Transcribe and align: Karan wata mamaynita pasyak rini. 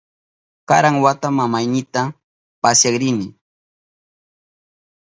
Karan 0.69 0.95
wata 1.03 1.27
mamaynita 1.37 2.01
pasyak 2.61 2.95
rini. 3.01 3.27